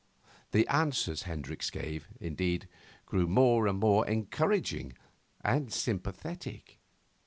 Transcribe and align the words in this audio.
The 0.49 0.67
answers 0.67 1.25
Hendricks 1.29 1.69
gave, 1.69 2.07
indeed, 2.19 2.67
grew 3.05 3.27
more 3.27 3.67
and 3.67 3.77
more 3.79 4.07
encouraging 4.07 4.93
and 5.41 5.71
sympathetic. 5.71 6.79